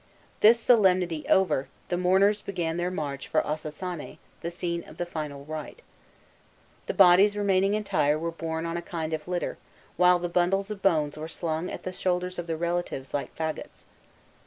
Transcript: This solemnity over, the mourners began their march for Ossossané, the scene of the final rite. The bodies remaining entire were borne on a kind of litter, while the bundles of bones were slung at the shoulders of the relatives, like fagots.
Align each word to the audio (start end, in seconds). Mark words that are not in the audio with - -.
This 0.39 0.59
solemnity 0.59 1.27
over, 1.29 1.67
the 1.89 1.95
mourners 1.95 2.41
began 2.41 2.77
their 2.77 2.89
march 2.89 3.27
for 3.27 3.43
Ossossané, 3.43 4.17
the 4.41 4.49
scene 4.49 4.83
of 4.89 4.97
the 4.97 5.05
final 5.05 5.45
rite. 5.45 5.83
The 6.87 6.95
bodies 6.95 7.37
remaining 7.37 7.75
entire 7.75 8.17
were 8.17 8.31
borne 8.31 8.65
on 8.65 8.77
a 8.77 8.81
kind 8.81 9.13
of 9.13 9.27
litter, 9.27 9.59
while 9.97 10.17
the 10.17 10.27
bundles 10.27 10.71
of 10.71 10.81
bones 10.81 11.17
were 11.19 11.27
slung 11.27 11.69
at 11.69 11.83
the 11.83 11.91
shoulders 11.91 12.39
of 12.39 12.47
the 12.47 12.57
relatives, 12.57 13.13
like 13.13 13.35
fagots. 13.35 13.83